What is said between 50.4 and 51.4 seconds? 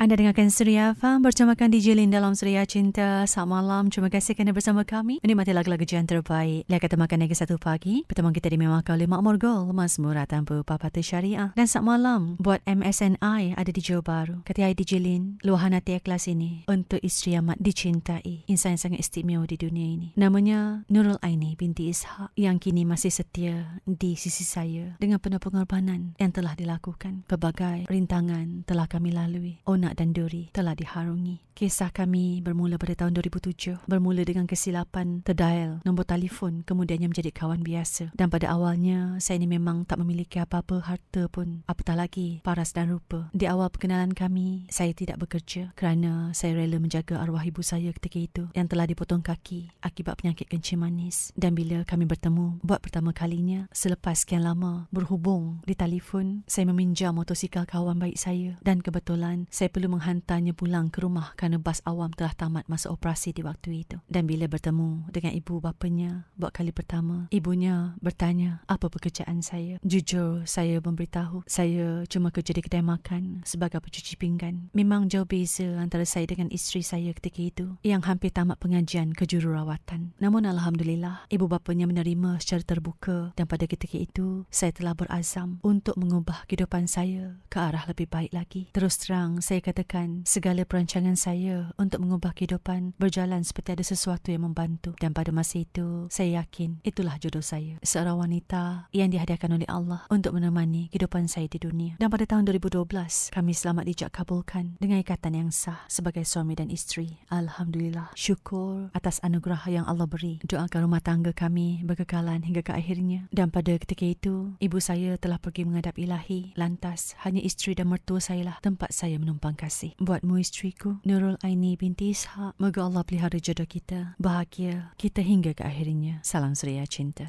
kencing manis.